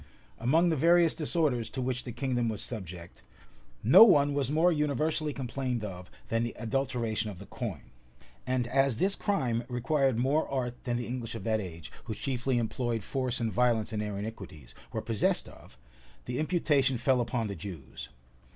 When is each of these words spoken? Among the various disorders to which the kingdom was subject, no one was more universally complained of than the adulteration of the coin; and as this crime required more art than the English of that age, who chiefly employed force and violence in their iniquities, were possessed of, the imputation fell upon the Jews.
Among 0.39 0.69
the 0.69 0.75
various 0.75 1.13
disorders 1.13 1.69
to 1.69 1.79
which 1.79 2.05
the 2.05 2.11
kingdom 2.11 2.49
was 2.49 2.59
subject, 2.63 3.21
no 3.83 4.03
one 4.03 4.33
was 4.33 4.49
more 4.49 4.71
universally 4.71 5.31
complained 5.31 5.83
of 5.83 6.09
than 6.29 6.41
the 6.41 6.55
adulteration 6.57 7.29
of 7.29 7.37
the 7.37 7.45
coin; 7.45 7.91
and 8.47 8.65
as 8.65 8.97
this 8.97 9.13
crime 9.13 9.63
required 9.69 10.17
more 10.17 10.49
art 10.49 10.85
than 10.85 10.97
the 10.97 11.05
English 11.05 11.35
of 11.35 11.43
that 11.43 11.61
age, 11.61 11.91
who 12.05 12.15
chiefly 12.15 12.57
employed 12.57 13.03
force 13.03 13.39
and 13.39 13.53
violence 13.53 13.93
in 13.93 13.99
their 13.99 14.17
iniquities, 14.17 14.73
were 14.91 15.03
possessed 15.03 15.47
of, 15.47 15.77
the 16.25 16.39
imputation 16.39 16.97
fell 16.97 17.21
upon 17.21 17.45
the 17.45 17.53
Jews. 17.55 18.09